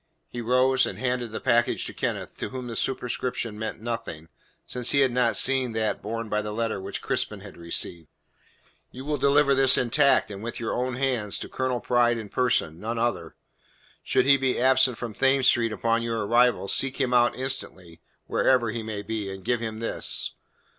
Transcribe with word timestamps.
He 0.31 0.41
rose 0.41 0.87
and 0.87 0.97
handed 0.97 1.31
the 1.31 1.39
package 1.39 1.85
to 1.85 1.93
Kenneth, 1.93 2.35
to 2.39 2.49
whom 2.49 2.65
the 2.65 2.75
superscription 2.75 3.59
meant 3.59 3.79
nothing, 3.81 4.29
since 4.65 4.89
he 4.89 5.01
had 5.01 5.11
not 5.11 5.37
seen 5.37 5.73
that 5.73 6.01
borne 6.01 6.27
by 6.27 6.41
the 6.41 6.51
letter 6.51 6.81
which 6.81 7.03
Crispin 7.03 7.41
had 7.41 7.55
received. 7.55 8.07
"You 8.89 9.05
will 9.05 9.17
deliver 9.17 9.53
this 9.53 9.77
intact, 9.77 10.31
and 10.31 10.41
with 10.41 10.59
your 10.59 10.73
own 10.73 10.95
hands, 10.95 11.37
to 11.37 11.49
Colonel 11.49 11.81
Pride 11.81 12.17
in 12.17 12.29
person 12.29 12.79
none 12.79 12.97
other. 12.97 13.35
Should 14.01 14.25
he 14.25 14.37
be 14.37 14.59
absent 14.59 14.97
from 14.97 15.13
Thames 15.13 15.45
Street 15.45 15.71
upon 15.71 16.01
your 16.01 16.25
arrival, 16.25 16.67
seek 16.67 16.99
him 16.99 17.13
out 17.13 17.35
instantly, 17.35 18.01
wherever 18.25 18.71
he 18.71 18.81
may 18.81 19.03
be, 19.03 19.31
and 19.31 19.45
give 19.45 19.59
him 19.59 19.81
this. 19.81 20.31